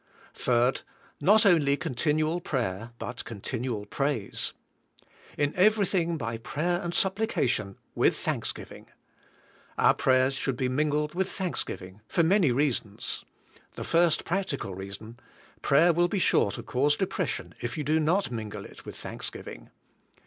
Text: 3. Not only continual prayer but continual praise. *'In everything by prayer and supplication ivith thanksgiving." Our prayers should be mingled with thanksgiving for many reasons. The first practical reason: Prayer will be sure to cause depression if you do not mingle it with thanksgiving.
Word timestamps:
3. 0.33 0.71
Not 1.19 1.45
only 1.45 1.77
continual 1.77 2.39
prayer 2.41 2.89
but 2.97 3.23
continual 3.23 3.85
praise. 3.85 4.51
*'In 5.37 5.53
everything 5.53 6.17
by 6.17 6.39
prayer 6.39 6.81
and 6.81 6.91
supplication 6.95 7.75
ivith 7.95 8.15
thanksgiving." 8.15 8.87
Our 9.77 9.93
prayers 9.93 10.33
should 10.33 10.57
be 10.57 10.69
mingled 10.69 11.13
with 11.13 11.31
thanksgiving 11.31 12.01
for 12.07 12.23
many 12.23 12.51
reasons. 12.51 13.25
The 13.75 13.83
first 13.83 14.25
practical 14.25 14.73
reason: 14.73 15.19
Prayer 15.61 15.93
will 15.93 16.07
be 16.07 16.17
sure 16.17 16.49
to 16.49 16.63
cause 16.63 16.97
depression 16.97 17.53
if 17.61 17.77
you 17.77 17.83
do 17.83 17.99
not 17.99 18.31
mingle 18.31 18.65
it 18.65 18.87
with 18.87 18.95
thanksgiving. 18.97 19.69